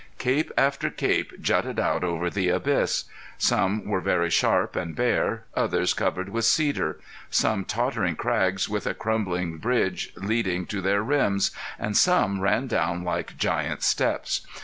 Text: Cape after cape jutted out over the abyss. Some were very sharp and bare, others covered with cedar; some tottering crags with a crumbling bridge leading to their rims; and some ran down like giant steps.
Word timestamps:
Cape 0.17 0.51
after 0.57 0.89
cape 0.89 1.39
jutted 1.39 1.79
out 1.79 2.03
over 2.03 2.31
the 2.31 2.49
abyss. 2.49 3.03
Some 3.37 3.85
were 3.85 4.01
very 4.01 4.31
sharp 4.31 4.75
and 4.75 4.95
bare, 4.95 5.43
others 5.53 5.93
covered 5.93 6.29
with 6.29 6.43
cedar; 6.43 6.99
some 7.29 7.65
tottering 7.65 8.15
crags 8.15 8.67
with 8.67 8.87
a 8.87 8.95
crumbling 8.95 9.59
bridge 9.59 10.11
leading 10.15 10.65
to 10.65 10.81
their 10.81 11.03
rims; 11.03 11.51
and 11.77 11.95
some 11.95 12.41
ran 12.41 12.65
down 12.65 13.03
like 13.03 13.37
giant 13.37 13.83
steps. 13.83 14.41